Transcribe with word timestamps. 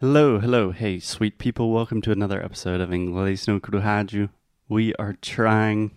Hello, 0.00 0.38
hello, 0.38 0.70
hey, 0.70 0.98
sweet 0.98 1.36
people. 1.36 1.70
Welcome 1.70 2.00
to 2.00 2.10
another 2.10 2.42
episode 2.42 2.80
of 2.80 2.88
Inglês 2.88 3.46
no 3.46 3.60
Crujaju. 3.60 4.30
We 4.66 4.94
are 4.94 5.18
trying, 5.20 5.90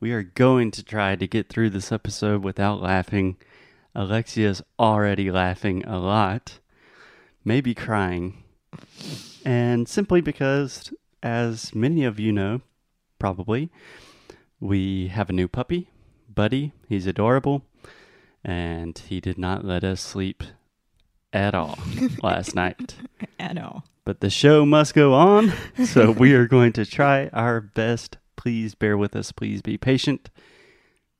we 0.00 0.10
are 0.10 0.24
going 0.24 0.72
to 0.72 0.82
try 0.82 1.14
to 1.14 1.28
get 1.28 1.48
through 1.48 1.70
this 1.70 1.92
episode 1.92 2.42
without 2.42 2.82
laughing. 2.82 3.36
Alexia's 3.94 4.60
already 4.76 5.30
laughing 5.30 5.84
a 5.84 6.00
lot, 6.00 6.58
maybe 7.44 7.76
crying. 7.76 8.42
And 9.44 9.88
simply 9.88 10.20
because, 10.20 10.92
as 11.22 11.76
many 11.76 12.02
of 12.02 12.18
you 12.18 12.32
know, 12.32 12.60
probably, 13.20 13.70
we 14.58 15.06
have 15.06 15.30
a 15.30 15.32
new 15.32 15.46
puppy, 15.46 15.90
Buddy. 16.28 16.72
He's 16.88 17.06
adorable. 17.06 17.62
And 18.44 18.98
he 18.98 19.20
did 19.20 19.38
not 19.38 19.64
let 19.64 19.84
us 19.84 20.00
sleep 20.00 20.42
at 21.34 21.54
all 21.54 21.78
last 22.22 22.54
night. 22.54 22.94
At 23.38 23.58
all. 23.58 23.84
But 24.06 24.20
the 24.20 24.30
show 24.30 24.64
must 24.64 24.94
go 24.94 25.12
on, 25.12 25.52
so 25.84 26.10
we 26.12 26.32
are 26.34 26.46
going 26.46 26.72
to 26.74 26.86
try 26.86 27.28
our 27.32 27.60
best. 27.60 28.16
Please 28.36 28.74
bear 28.74 28.96
with 28.96 29.14
us. 29.16 29.32
Please 29.32 29.60
be 29.60 29.76
patient. 29.76 30.30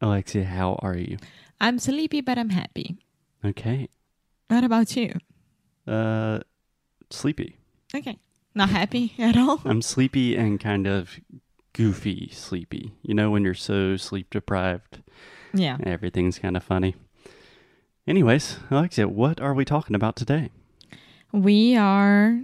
Alexia, 0.01 0.45
how 0.45 0.79
are 0.81 0.97
you? 0.97 1.19
I'm 1.61 1.79
sleepy, 1.79 2.21
but 2.21 2.39
I'm 2.39 2.51
happy. 2.51 2.97
Okay. 3.45 3.89
What 4.49 4.65
about 4.65 4.97
you? 4.97 5.15
Uh, 5.87 6.41
sleepy. 7.11 7.59
Okay. 7.95 8.19
Not 8.55 8.69
happy 8.71 9.15
at 9.19 9.37
all? 9.37 9.61
I'm 9.65 9.83
sleepy 9.83 10.37
and 10.37 10.61
kind 10.61 10.87
of 10.87 11.19
goofy 11.73 12.31
sleepy. 12.33 12.93
You 13.03 13.15
know, 13.15 13.31
when 13.31 13.45
you're 13.45 13.55
so 13.55 13.97
sleep 13.97 14.31
deprived, 14.31 15.03
Yeah. 15.53 15.79
everything's 15.85 16.39
kind 16.39 16.57
of 16.57 16.63
funny. 16.63 16.95
Anyways, 18.07 18.59
Alexia, 18.71 19.09
what 19.09 19.41
are 19.41 19.55
we 19.55 19.65
talking 19.65 19.97
about 19.97 20.17
today? 20.17 20.51
We 21.33 21.77
are 21.77 22.41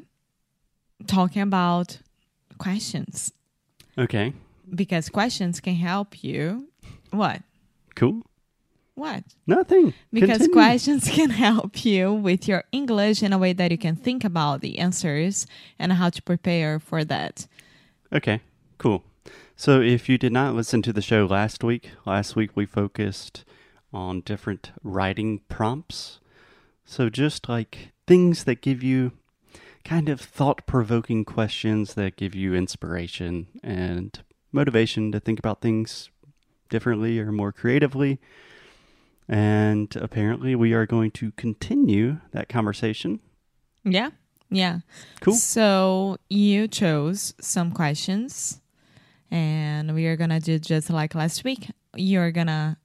talking 1.07 1.43
about 1.43 1.99
questions 2.59 3.33
Okay, 3.99 4.33
because 4.75 5.09
questions 5.09 5.61
can 5.61 5.75
help 5.75 6.25
you. 6.25 6.69
What? 7.11 7.43
cool. 7.95 8.23
What? 8.95 9.25
Nothing. 9.47 9.95
Because 10.13 10.39
Continue. 10.39 10.53
questions 10.55 11.09
can 11.13 11.31
help 11.31 11.85
you 11.85 12.13
with 12.13 12.47
your 12.47 12.65
English 12.73 13.23
in 13.23 13.33
a 13.33 13.39
way 13.39 13.53
that 13.55 13.71
you 13.71 13.79
can 13.79 13.97
think 13.97 14.25
about 14.25 14.61
the 14.61 14.79
answers 14.79 15.47
and 15.79 15.93
how 15.95 16.11
to 16.11 16.23
prepare 16.23 16.79
for 16.79 17.03
that. 17.05 17.47
Okay, 18.13 18.41
cool. 18.77 19.03
So 19.57 19.81
if 19.81 20.09
you 20.09 20.19
did 20.19 20.33
not 20.33 20.55
listen 20.55 20.83
to 20.83 20.93
the 20.93 21.01
show 21.03 21.25
last 21.25 21.65
week, 21.65 21.91
last 22.05 22.37
week 22.37 22.51
we 22.55 22.67
focused 22.67 23.45
on 23.93 24.21
different 24.21 24.73
writing 24.83 25.41
prompts. 25.49 26.21
So 26.85 27.09
just 27.09 27.49
like 27.49 27.93
things 28.07 28.45
that 28.45 28.61
give 28.61 28.83
you 28.83 29.13
kind 29.85 30.09
of 30.09 30.21
thought 30.21 30.67
provoking 30.67 31.25
questions 31.25 31.95
that 31.95 32.17
give 32.17 32.35
you 32.35 32.55
inspiration 32.55 33.47
and 33.63 34.23
motivation 34.53 35.13
to 35.13 35.21
think 35.21 35.39
about 35.39 35.61
things 35.61 36.11
differently 36.69 37.19
or 37.19 37.33
more 37.33 37.53
creatively. 37.53 38.19
And 39.29 39.95
apparently, 39.97 40.57
we 40.57 40.73
are 40.73 40.87
going 40.87 41.13
to 41.13 41.31
continue 41.33 42.19
that 42.33 42.49
conversation. 42.49 43.21
Yeah. 43.85 44.11
Yeah. 44.51 44.81
Cool. 45.21 45.35
So 45.35 46.17
you 46.29 46.67
chose 46.67 47.35
some 47.41 47.71
questions, 47.71 48.61
and 49.31 49.95
we 49.95 50.07
are 50.07 50.17
gonna 50.17 50.41
do 50.41 50.59
just 50.59 50.91
like 50.91 51.15
last 51.15 51.45
week. 51.45 51.71
You're 51.95 52.33
gonna 52.33 52.79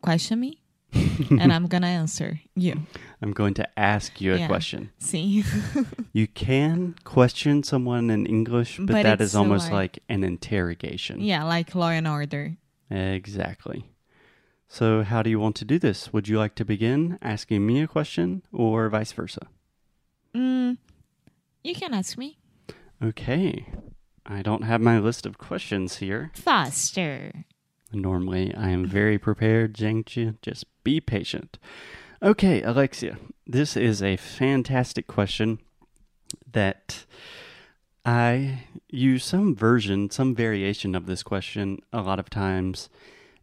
question 0.00 0.40
me, 0.40 0.60
and 1.40 1.52
I'm 1.52 1.66
gonna 1.66 1.86
answer 1.86 2.40
you. 2.54 2.74
I'm 3.22 3.32
going 3.32 3.54
to 3.54 3.68
ask 3.78 4.20
you 4.20 4.34
a 4.34 4.38
Yeah. 4.38 4.46
question. 4.48 4.90
See? 4.98 5.44
You 6.12 6.26
can 6.26 6.96
question 7.04 7.62
someone 7.62 8.10
in 8.10 8.26
English, 8.26 8.78
but, 8.78 8.86
But 8.88 9.02
that 9.04 9.20
it's 9.20 9.34
almost 9.34 9.66
like- 9.70 9.96
like 9.96 9.98
an 10.08 10.24
interrogation. 10.24 11.20
yeah, 11.20 11.44
like 11.44 11.74
law 11.74 11.90
and 11.90 12.08
order. 12.08 12.56
Exactly. 12.90 13.84
So, 14.68 15.02
how 15.04 15.22
do 15.22 15.30
you 15.30 15.38
want 15.40 15.56
to 15.56 15.64
do 15.64 15.78
this? 15.78 16.12
Would 16.12 16.26
you 16.28 16.38
like 16.38 16.54
to 16.56 16.64
begin 16.64 17.18
asking 17.22 17.66
me 17.66 17.80
a 17.82 17.86
question 17.88 18.42
or 18.52 18.88
vice 18.88 19.12
versa? 19.12 19.46
Mm, 20.34 20.78
you 21.64 21.74
can 21.74 21.92
ask 21.94 22.16
me 22.18 22.38
Okay. 23.02 23.66
I 24.26 24.42
don't 24.42 24.62
have 24.62 24.80
my 24.80 24.98
list 24.98 25.26
of 25.26 25.38
questions 25.38 25.96
here. 25.98 26.30
faster. 26.34 27.44
Normally, 27.92 28.54
I 28.54 28.70
am 28.70 28.86
very 28.86 29.18
prepared, 29.18 29.74
Jiangqi. 29.74 30.36
Just 30.42 30.64
be 30.84 31.00
patient. 31.00 31.58
Okay, 32.22 32.62
Alexia, 32.62 33.18
this 33.46 33.76
is 33.76 34.02
a 34.02 34.16
fantastic 34.16 35.06
question 35.06 35.58
that 36.52 37.06
I 38.04 38.64
use 38.88 39.24
some 39.24 39.54
version, 39.54 40.10
some 40.10 40.34
variation 40.34 40.94
of 40.94 41.06
this 41.06 41.22
question 41.22 41.80
a 41.92 42.02
lot 42.02 42.18
of 42.18 42.30
times 42.30 42.88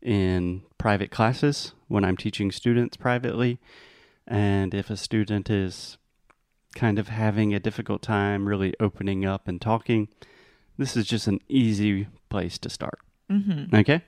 in 0.01 0.61
private 0.77 1.11
classes 1.11 1.73
when 1.87 2.05
I'm 2.05 2.17
teaching 2.17 2.51
students 2.51 2.97
privately. 2.97 3.59
And 4.27 4.73
if 4.73 4.89
a 4.89 4.97
student 4.97 5.49
is 5.49 5.97
kind 6.75 6.99
of 6.99 7.07
having 7.07 7.53
a 7.53 7.59
difficult 7.59 8.01
time 8.01 8.47
really 8.47 8.73
opening 8.79 9.25
up 9.25 9.47
and 9.47 9.59
talking, 9.59 10.07
this 10.77 10.95
is 10.95 11.07
just 11.07 11.27
an 11.27 11.39
easy 11.49 12.07
place 12.29 12.57
to 12.59 12.69
start. 12.69 12.99
Mm-hmm. 13.31 13.75
Okay? 13.75 14.03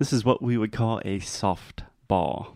This 0.00 0.14
is 0.14 0.24
what 0.24 0.40
we 0.40 0.56
would 0.56 0.72
call 0.72 0.98
a 1.00 1.18
softball. 1.18 2.54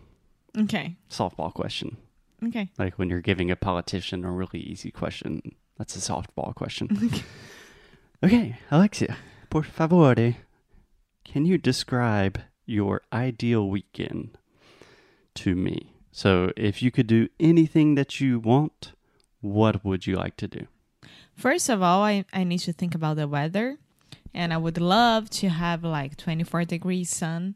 Okay. 0.57 0.95
Softball 1.11 1.53
question. 1.53 1.97
Okay. 2.43 2.71
Like 2.79 2.97
when 2.97 3.07
you're 3.07 3.21
giving 3.21 3.51
a 3.51 3.55
politician 3.55 4.25
a 4.25 4.31
really 4.31 4.59
easy 4.59 4.89
question. 4.89 5.53
That's 5.77 5.95
a 5.95 5.99
softball 5.99 6.55
question. 6.55 6.89
okay, 8.23 8.57
Alexia, 8.71 9.17
por 9.51 9.61
favore, 9.61 10.37
can 11.23 11.45
you 11.45 11.59
describe 11.59 12.41
your 12.65 13.01
ideal 13.13 13.69
weekend 13.69 14.39
to 15.35 15.53
me? 15.53 15.93
So 16.11 16.51
if 16.57 16.81
you 16.81 16.89
could 16.89 17.05
do 17.05 17.29
anything 17.39 17.93
that 17.93 18.19
you 18.19 18.39
want, 18.39 18.93
what 19.41 19.85
would 19.85 20.07
you 20.07 20.15
like 20.15 20.35
to 20.37 20.47
do? 20.47 20.65
First 21.35 21.69
of 21.69 21.83
all, 21.83 22.01
I, 22.01 22.25
I 22.33 22.43
need 22.43 22.61
to 22.61 22.73
think 22.73 22.95
about 22.95 23.17
the 23.17 23.27
weather, 23.27 23.77
and 24.35 24.53
I 24.53 24.57
would 24.57 24.79
love 24.79 25.29
to 25.41 25.49
have 25.49 25.83
like 25.83 26.17
24 26.17 26.65
degrees 26.65 27.09
sun 27.09 27.55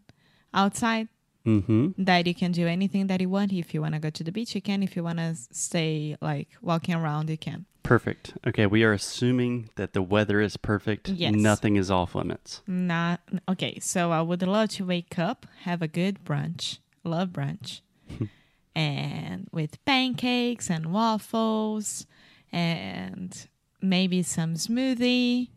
outside. 0.54 1.10
Mm-hmm. 1.46 2.04
that 2.04 2.28
you 2.28 2.36
can 2.36 2.52
do 2.52 2.68
anything 2.68 3.08
that 3.08 3.22
you 3.22 3.30
want. 3.30 3.54
If 3.54 3.74
you 3.74 3.82
want 3.82 3.94
to 3.96 4.00
go 4.00 4.10
to 4.10 4.24
the 4.24 4.32
beach, 4.32 4.54
you 4.54 4.62
can. 4.62 4.84
If 4.84 4.96
you 4.96 5.04
want 5.04 5.20
to 5.20 5.36
stay 5.52 6.18
like 6.22 6.50
walking 6.62 6.94
around, 6.94 7.30
you 7.30 7.38
can. 7.38 7.66
Perfect. 7.82 8.34
Okay, 8.46 8.68
we 8.68 8.84
are 8.84 8.92
assuming 8.92 9.70
that 9.76 9.94
the 9.94 10.02
weather 10.02 10.42
is 10.42 10.58
perfect. 10.58 11.10
Yes. 11.10 11.34
Nothing 11.34 11.78
is 11.78 11.90
off 11.90 12.14
limits. 12.14 12.62
Not 12.68 13.22
okay. 13.48 13.80
So 13.80 14.12
I 14.12 14.22
would 14.22 14.44
love 14.44 14.70
to 14.72 14.86
wake 14.86 15.18
up, 15.18 15.48
have 15.64 15.82
a 15.82 15.88
good 15.88 16.24
brunch. 16.24 16.80
Love 17.04 17.30
brunch, 17.30 17.82
and 18.76 19.48
with 19.52 19.84
pancakes 19.86 20.70
and 20.70 20.92
waffles, 20.94 22.06
and 22.52 23.48
maybe 23.82 24.22
some 24.22 24.56
smoothie, 24.56 25.50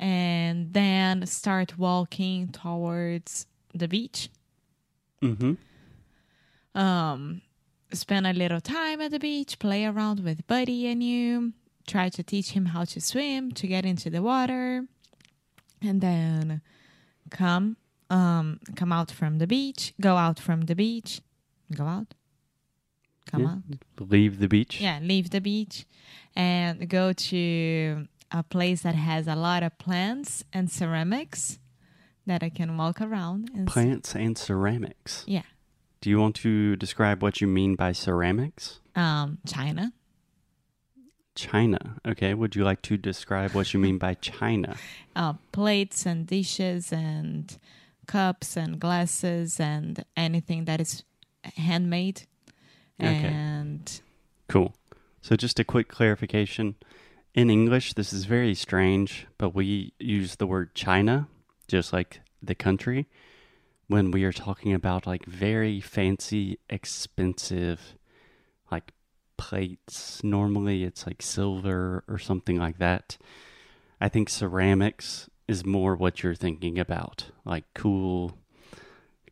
and 0.00 0.72
then 0.72 1.26
start 1.26 1.78
walking 1.78 2.48
towards 2.48 3.46
the 3.74 3.86
beach. 3.86 4.28
Mm-hmm. 5.22 5.52
um, 6.74 7.42
spend 7.92 8.26
a 8.26 8.32
little 8.32 8.60
time 8.60 9.00
at 9.02 9.10
the 9.10 9.18
beach, 9.18 9.58
play 9.58 9.84
around 9.84 10.20
with 10.24 10.46
Buddy 10.46 10.86
and 10.86 11.02
you, 11.02 11.52
try 11.86 12.08
to 12.08 12.22
teach 12.22 12.52
him 12.52 12.66
how 12.66 12.84
to 12.84 13.00
swim, 13.00 13.52
to 13.52 13.66
get 13.66 13.84
into 13.84 14.08
the 14.08 14.22
water, 14.22 14.86
and 15.82 16.00
then 16.00 16.62
come 17.30 17.76
um 18.08 18.58
come 18.76 18.92
out 18.92 19.10
from 19.10 19.38
the 19.38 19.46
beach, 19.46 19.92
go 20.00 20.16
out 20.16 20.38
from 20.40 20.62
the 20.62 20.74
beach, 20.74 21.20
go 21.76 21.84
out, 21.84 22.14
come 23.30 23.42
Yeah. 23.42 23.50
out, 23.52 24.10
Leave 24.10 24.38
the 24.38 24.48
beach. 24.48 24.80
yeah, 24.80 24.98
leave 25.02 25.28
the 25.30 25.40
beach, 25.40 25.84
and 26.34 26.88
go 26.88 27.12
to 27.12 28.06
a 28.30 28.42
place 28.42 28.82
that 28.82 28.94
has 28.94 29.26
a 29.26 29.34
lot 29.34 29.62
of 29.62 29.76
plants 29.78 30.44
and 30.52 30.70
ceramics 30.70 31.58
that 32.26 32.42
I 32.42 32.48
can 32.48 32.76
walk 32.76 33.00
around 33.00 33.50
and 33.54 33.68
see. 33.68 33.72
Plants 33.72 34.14
and 34.14 34.36
ceramics. 34.38 35.24
Yeah. 35.26 35.42
Do 36.00 36.10
you 36.10 36.18
want 36.18 36.36
to 36.36 36.76
describe 36.76 37.22
what 37.22 37.40
you 37.40 37.46
mean 37.46 37.74
by 37.74 37.92
ceramics? 37.92 38.80
Um, 38.94 39.38
China. 39.46 39.92
China. 41.34 41.96
Okay. 42.06 42.34
Would 42.34 42.56
you 42.56 42.64
like 42.64 42.82
to 42.82 42.96
describe 42.96 43.54
what 43.54 43.72
you 43.74 43.80
mean 43.80 43.98
by 43.98 44.14
China? 44.14 44.76
uh, 45.16 45.34
plates 45.52 46.06
and 46.06 46.26
dishes 46.26 46.92
and 46.92 47.58
cups 48.06 48.56
and 48.56 48.80
glasses 48.80 49.60
and 49.60 50.04
anything 50.16 50.64
that 50.64 50.80
is 50.80 51.04
handmade. 51.56 52.22
Okay. 53.00 53.10
And 53.10 54.00
Cool. 54.48 54.74
So, 55.22 55.36
just 55.36 55.60
a 55.60 55.64
quick 55.64 55.88
clarification. 55.88 56.76
In 57.34 57.48
English, 57.48 57.94
this 57.94 58.12
is 58.12 58.24
very 58.24 58.54
strange, 58.54 59.26
but 59.38 59.54
we 59.54 59.92
use 59.98 60.36
the 60.36 60.46
word 60.46 60.74
China, 60.74 61.28
just 61.68 61.92
like 61.92 62.20
the 62.42 62.54
country, 62.56 63.06
when 63.86 64.10
we 64.10 64.24
are 64.24 64.32
talking 64.32 64.72
about 64.74 65.06
like 65.06 65.24
very 65.26 65.80
fancy, 65.80 66.58
expensive, 66.68 67.94
like 68.70 68.92
plates. 69.36 70.24
Normally 70.24 70.82
it's 70.84 71.06
like 71.06 71.22
silver 71.22 72.02
or 72.08 72.18
something 72.18 72.56
like 72.58 72.78
that. 72.78 73.16
I 74.00 74.08
think 74.08 74.28
ceramics 74.28 75.30
is 75.46 75.64
more 75.64 75.94
what 75.94 76.22
you're 76.22 76.34
thinking 76.34 76.78
about, 76.80 77.26
like 77.44 77.64
cool, 77.74 78.38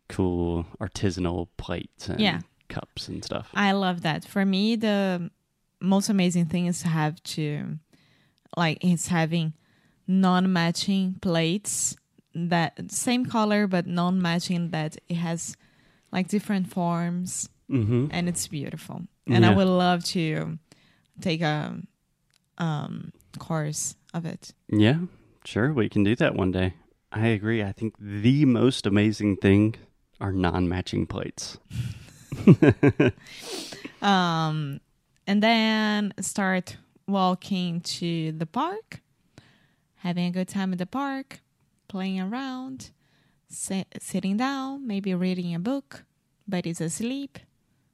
cool 0.09 0.67
artisanal 0.81 1.49
plates 1.57 2.09
and 2.09 2.21
Yeah. 2.21 2.41
cups 2.69 3.09
and 3.09 3.25
stuff. 3.25 3.51
I 3.55 3.73
love 3.73 4.03
that. 4.03 4.25
For 4.25 4.45
me, 4.45 4.77
the 4.77 5.31
most 5.81 6.09
amazing 6.09 6.47
thing 6.47 6.67
is 6.67 6.81
to 6.83 6.89
have 6.89 7.23
to, 7.23 7.79
like, 8.57 8.85
it's 8.85 9.09
having 9.09 9.53
non-matching 10.07 11.17
plates 11.21 11.97
that 12.35 12.91
same 12.91 13.27
color 13.27 13.67
but 13.67 13.87
non-matching 13.87 14.71
that 14.71 14.97
it 15.09 15.17
has 15.17 15.57
like 16.13 16.29
different 16.29 16.71
forms 16.73 17.49
Mm-hmm. 17.71 18.07
and 18.11 18.31
it's 18.31 18.49
beautiful. 18.49 19.03
And 19.27 19.45
I 19.45 19.55
would 19.55 19.67
love 19.69 20.03
to 20.17 20.59
take 21.21 21.43
a 21.43 21.77
um 22.57 23.13
course 23.39 23.95
of 24.15 24.25
it. 24.25 24.55
Yeah, 24.69 25.01
sure, 25.45 25.75
we 25.75 25.91
can 25.91 26.03
do 26.03 26.17
that 26.17 26.35
one 26.35 26.51
day. 26.51 26.73
I 27.13 27.27
agree. 27.27 27.63
I 27.63 27.73
think 27.73 27.95
the 28.01 28.47
most 28.47 28.87
amazing 28.87 29.37
thing 29.37 29.75
are 30.19 30.33
non-matching 30.33 31.07
plates. 31.09 31.59
Um 34.01 34.81
and 35.27 35.43
then 35.43 36.15
start 36.21 36.79
walking 37.09 37.81
to 37.81 38.33
the 38.33 38.47
park, 38.47 39.01
having 39.97 40.27
a 40.27 40.31
good 40.31 40.49
time 40.49 40.73
at 40.73 40.79
the 40.79 40.87
park, 40.87 41.41
playing 41.89 42.21
around, 42.21 42.91
sit, 43.49 43.87
sitting 44.01 44.37
down, 44.37 44.87
maybe 44.87 45.15
reading 45.15 45.55
a 45.55 45.59
book, 45.59 46.05
but 46.47 46.67
it's 46.67 46.81
asleep, 46.81 47.39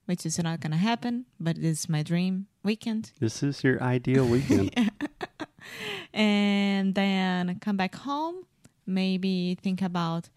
which 0.06 0.26
is 0.26 0.38
not 0.42 0.60
going 0.60 0.72
to 0.72 0.76
happen, 0.78 1.24
but 1.38 1.56
it 1.56 1.64
is 1.64 1.88
my 1.88 2.02
dream 2.02 2.46
weekend. 2.62 3.12
this 3.20 3.42
is 3.42 3.62
your 3.62 3.80
ideal 3.82 4.26
weekend. 4.26 4.74
and 6.14 6.94
then 6.94 7.58
come 7.60 7.76
back 7.76 7.94
home 7.94 8.44
maybe 8.86 9.56
think 9.62 9.80
about 9.80 10.28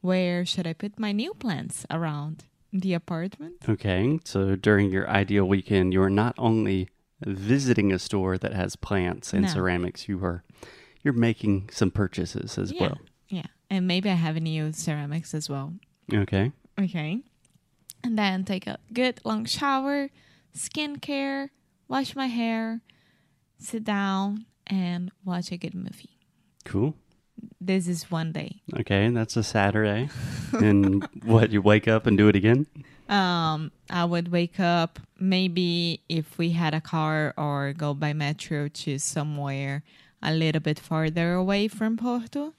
where 0.00 0.44
should 0.44 0.66
i 0.66 0.72
put 0.72 0.98
my 0.98 1.12
new 1.12 1.32
plants 1.34 1.86
around 1.90 2.44
the 2.72 2.92
apartment 2.94 3.54
Okay, 3.68 4.18
so 4.24 4.56
during 4.56 4.90
your 4.90 5.08
ideal 5.08 5.44
weekend, 5.44 5.92
you 5.92 6.02
are 6.02 6.10
not 6.10 6.34
only 6.38 6.88
visiting 7.26 7.92
a 7.92 7.98
store 7.98 8.38
that 8.38 8.52
has 8.52 8.76
plants 8.76 9.32
and 9.32 9.42
No. 9.42 9.48
ceramics, 9.48 10.08
you 10.08 10.22
are 10.24 10.42
you're 11.02 11.14
making 11.14 11.68
some 11.72 11.90
purchases 11.90 12.56
as 12.58 12.70
yeah 12.72 12.80
well. 12.80 12.98
yeah 13.28 13.46
and 13.68 13.88
maybe 13.88 14.08
i 14.08 14.14
have 14.14 14.36
a 14.36 14.40
new 14.40 14.72
ceramics 14.72 15.34
as 15.34 15.48
well 15.50 15.72
Okay. 16.14 16.52
okay 16.78 17.18
and 18.04 18.16
then 18.16 18.44
take 18.44 18.66
a 18.68 18.78
good 18.92 19.20
long 19.24 19.44
shower 19.44 20.10
skincare 20.56 21.48
wash 21.88 22.14
my 22.14 22.26
hair 22.28 22.80
sit 23.58 23.82
down 23.84 24.46
and 24.66 25.10
watch 25.24 25.50
a 25.50 25.56
good 25.56 25.74
movie 25.74 26.18
Cool. 26.64 26.94
this 27.60 27.88
is 27.88 28.08
one 28.10 28.30
day 28.32 28.62
Okay, 28.78 29.04
and 29.04 29.16
that's 29.16 29.36
a 29.36 29.42
Saturday. 29.42 30.08
and 30.52 31.02
what, 31.24 31.50
you 31.50 31.60
wake 31.60 31.88
up 31.88 32.06
and 32.06 32.16
do 32.16 32.28
it 32.28 32.36
again? 32.36 32.66
Um, 33.12 33.72
I 33.90 34.06
would 34.06 34.32
wake 34.32 34.58
up 34.58 34.98
maybe 35.20 36.00
if 36.08 36.38
we 36.38 36.52
had 36.52 36.72
a 36.72 36.80
car 36.80 37.34
or 37.36 37.74
go 37.76 37.92
by 37.92 38.14
metro 38.14 38.68
to 38.68 38.98
somewhere 38.98 39.82
a 40.22 40.32
little 40.32 40.62
bit 40.62 40.78
farther 40.78 41.34
away 41.34 41.68
from 41.68 41.98
Porto 41.98 42.54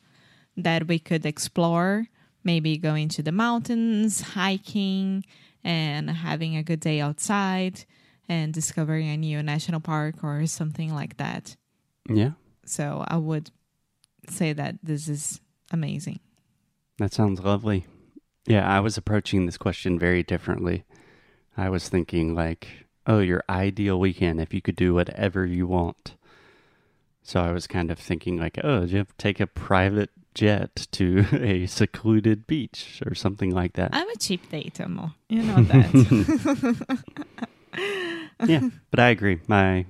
that 0.55 0.87
we 0.87 0.99
could 0.99 1.25
explore, 1.25 2.07
maybe 2.43 2.77
going 2.77 3.09
to 3.09 3.23
the 3.23 3.31
mountains, 3.31 4.21
hiking, 4.21 5.25
and 5.63 6.11
having 6.11 6.55
a 6.55 6.61
good 6.61 6.81
day 6.81 7.01
outside 7.01 7.85
and 8.29 8.53
discovering 8.53 9.09
a 9.09 9.17
new 9.17 9.41
national 9.41 9.79
park 9.79 10.23
or 10.23 10.45
something 10.45 10.93
like 10.93 11.17
that. 11.17 11.55
Yeah. 12.07 12.33
So 12.63 13.03
I 13.07 13.17
would 13.17 13.49
say 14.29 14.53
that 14.53 14.75
this 14.83 15.07
is 15.07 15.41
amazing. 15.71 16.19
That 16.99 17.11
sounds 17.11 17.41
lovely. 17.41 17.87
Yeah, 18.45 18.67
I 18.67 18.79
was 18.79 18.97
approaching 18.97 19.45
this 19.45 19.57
question 19.57 19.97
very 19.97 20.23
differently. 20.23 20.83
I 21.55 21.69
was 21.69 21.87
thinking 21.87 22.35
like, 22.35 22.67
oh, 23.07 23.19
your 23.19 23.43
ideal 23.49 23.99
weekend 23.99 24.41
if 24.41 24.53
you 24.53 24.61
could 24.61 24.75
do 24.75 24.93
whatever 24.93 25.45
you 25.45 25.67
want. 25.67 26.15
So 27.21 27.39
I 27.39 27.51
was 27.51 27.67
kind 27.67 27.89
of 27.89 27.99
thinking 27.99 28.37
like, 28.37 28.59
oh, 28.63 28.83
you 28.83 28.97
have 28.97 29.07
to 29.07 29.15
take 29.17 29.39
a 29.39 29.47
private 29.47 30.09
jet 30.33 30.87
to 30.91 31.25
a 31.33 31.67
secluded 31.67 32.47
beach 32.47 33.01
or 33.05 33.15
something 33.15 33.51
like 33.51 33.73
that. 33.73 33.91
I'm 33.93 34.09
a 34.09 34.17
cheap 34.17 34.49
date, 34.49 34.79
amor. 34.81 35.13
You 35.29 35.43
know 35.43 35.63
that. 35.63 36.97
yeah, 38.47 38.69
but 38.91 38.99
I 38.99 39.09
agree. 39.09 39.39
My 39.47 39.85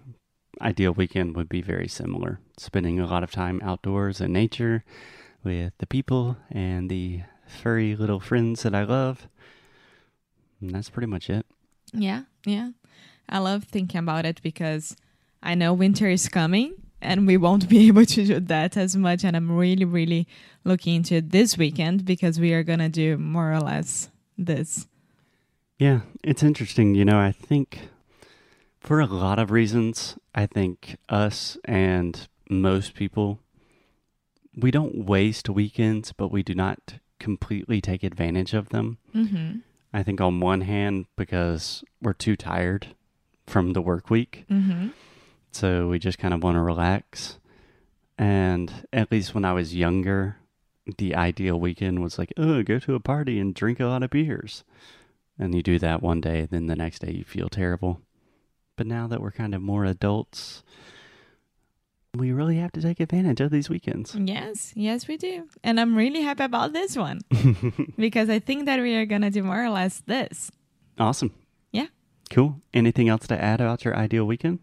ideal 0.61 0.91
weekend 0.91 1.35
would 1.35 1.49
be 1.49 1.61
very 1.61 1.87
similar. 1.87 2.39
Spending 2.59 2.99
a 2.99 3.07
lot 3.07 3.23
of 3.23 3.31
time 3.31 3.59
outdoors 3.63 4.21
in 4.21 4.31
nature 4.31 4.83
with 5.43 5.73
the 5.79 5.87
people 5.87 6.37
and 6.51 6.89
the 6.89 7.23
furry 7.47 7.95
little 7.95 8.19
friends 8.19 8.63
that 8.63 8.75
I 8.75 8.83
love. 8.83 9.27
And 10.61 10.71
that's 10.71 10.89
pretty 10.89 11.07
much 11.07 11.29
it. 11.29 11.45
Yeah, 11.93 12.23
yeah. 12.45 12.71
I 13.29 13.39
love 13.39 13.65
thinking 13.65 13.99
about 13.99 14.25
it 14.25 14.41
because 14.41 14.95
I 15.41 15.55
know 15.55 15.73
winter 15.73 16.07
is 16.07 16.29
coming 16.29 16.75
and 17.01 17.27
we 17.27 17.37
won't 17.37 17.69
be 17.75 17.87
able 17.87 18.05
to 18.05 18.25
do 18.25 18.39
that 18.39 18.77
as 18.77 18.95
much. 18.95 19.23
And 19.23 19.35
I'm 19.35 19.51
really, 19.51 19.85
really 19.85 20.27
looking 20.63 20.95
into 20.95 21.15
it 21.15 21.31
this 21.31 21.57
weekend 21.57 22.05
because 22.05 22.39
we 22.39 22.53
are 22.53 22.63
going 22.63 22.79
to 22.79 22.89
do 22.89 23.17
more 23.17 23.51
or 23.51 23.59
less 23.59 24.09
this. 24.37 24.87
Yeah, 25.77 26.01
it's 26.23 26.43
interesting. 26.43 26.95
You 26.95 27.05
know, 27.05 27.19
I 27.19 27.31
think 27.31 27.89
for 28.79 28.99
a 28.99 29.05
lot 29.05 29.39
of 29.39 29.51
reasons, 29.51 30.17
I 30.33 30.45
think 30.45 30.97
us 31.09 31.57
and 31.65 32.27
most 32.49 32.93
people, 32.93 33.39
we 34.55 34.71
don't 34.71 35.05
waste 35.05 35.49
weekends, 35.49 36.11
but 36.11 36.31
we 36.31 36.43
do 36.43 36.53
not 36.53 36.99
completely 37.19 37.81
take 37.81 38.03
advantage 38.03 38.53
of 38.53 38.69
them. 38.69 38.97
Mm-hmm. 39.15 39.57
I 39.93 40.03
think 40.03 40.19
on 40.21 40.39
one 40.39 40.61
hand, 40.61 41.05
because 41.15 41.83
we're 42.01 42.13
too 42.13 42.35
tired 42.35 42.95
from 43.45 43.73
the 43.73 43.81
work 43.81 44.09
week, 44.09 44.45
Mm-hmm. 44.49 44.87
so 45.51 45.87
we 45.87 45.99
just 45.99 46.17
kind 46.17 46.33
of 46.33 46.41
want 46.43 46.55
to 46.55 46.61
relax. 46.61 47.37
And 48.17 48.85
at 48.91 49.11
least 49.11 49.33
when 49.35 49.45
I 49.45 49.53
was 49.53 49.75
younger, 49.75 50.37
the 50.97 51.15
ideal 51.15 51.59
weekend 51.59 52.01
was 52.03 52.17
like, 52.17 52.33
oh, 52.37 52.61
go 52.63 52.79
to 52.79 52.95
a 52.95 52.99
party 52.99 53.39
and 53.39 53.53
drink 53.53 53.79
a 53.79 53.85
lot 53.85 54.03
of 54.03 54.09
beers. 54.11 54.63
And 55.39 55.55
you 55.55 55.63
do 55.63 55.79
that 55.79 56.01
one 56.01 56.21
day, 56.21 56.47
then 56.49 56.67
the 56.67 56.75
next 56.75 56.99
day 56.99 57.11
you 57.11 57.23
feel 57.23 57.49
terrible. 57.49 58.01
But 58.75 58.87
now 58.87 59.07
that 59.07 59.21
we're 59.21 59.31
kind 59.31 59.53
of 59.55 59.61
more 59.61 59.85
adults, 59.85 60.63
we 62.15 62.31
really 62.31 62.57
have 62.57 62.71
to 62.73 62.81
take 62.81 62.99
advantage 62.99 63.41
of 63.41 63.49
these 63.51 63.69
weekends. 63.69 64.15
Yes, 64.15 64.71
yes, 64.75 65.07
we 65.07 65.17
do. 65.17 65.47
And 65.63 65.79
I'm 65.79 65.95
really 65.95 66.21
happy 66.21 66.43
about 66.43 66.71
this 66.73 66.95
one 66.95 67.21
because 67.97 68.29
I 68.29 68.39
think 68.39 68.65
that 68.65 68.79
we 68.79 68.95
are 68.95 69.05
going 69.05 69.21
to 69.23 69.31
do 69.31 69.41
more 69.43 69.63
or 69.63 69.69
less 69.69 70.01
this. 70.05 70.51
awesome. 70.99 71.33
Yeah. 71.71 71.87
Cool. 72.29 72.57
Anything 72.73 73.09
else 73.09 73.25
to 73.27 73.41
add 73.41 73.61
about 73.61 73.83
your 73.83 73.95
ideal 73.97 74.25
weekend? 74.25 74.59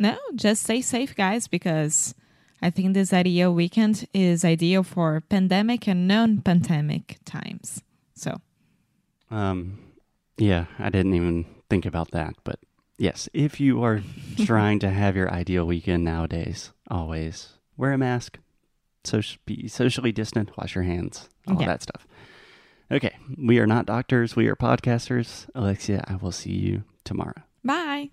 No, 0.00 0.18
just 0.34 0.64
stay 0.64 0.80
safe, 0.80 1.14
guys, 1.14 1.46
because 1.46 2.14
I 2.60 2.70
think 2.70 2.94
this 2.94 3.12
ideal 3.12 3.54
weekend 3.54 4.08
is 4.12 4.44
ideal 4.44 4.82
for 4.82 5.20
pandemic 5.28 5.86
and 5.86 6.08
non 6.08 6.40
pandemic 6.40 7.18
times. 7.24 7.82
So, 8.16 8.40
Um, 9.30 9.78
yeah, 10.38 10.66
I 10.80 10.90
didn't 10.90 11.14
even 11.14 11.46
think 11.70 11.86
about 11.86 12.10
that, 12.10 12.34
but 12.42 12.58
yes, 12.98 13.28
if 13.32 13.60
you 13.60 13.82
are 13.82 14.02
trying 14.44 14.78
to 14.80 14.90
have 14.90 15.16
your 15.16 15.30
ideal 15.32 15.66
weekend 15.66 16.04
nowadays, 16.04 16.70
always 16.90 17.54
wear 17.76 17.92
a 17.92 17.98
mask, 17.98 18.38
so 19.04 19.20
be 19.46 19.68
socially 19.68 20.12
distant, 20.12 20.56
wash 20.56 20.74
your 20.74 20.84
hands, 20.84 21.28
all 21.46 21.60
Yeah. 21.60 21.66
that 21.66 21.82
stuff. 21.82 22.06
Okay, 22.90 23.16
we 23.38 23.58
are 23.58 23.66
not 23.66 23.86
doctors, 23.86 24.36
we 24.36 24.46
are 24.48 24.56
podcasters. 24.56 25.48
Alexia, 25.54 26.04
I 26.06 26.16
will 26.16 26.32
see 26.32 26.52
you 26.52 26.84
tomorrow. 27.04 27.42
bye. 27.64 28.10